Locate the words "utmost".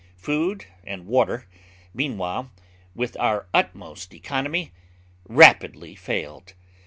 3.53-4.15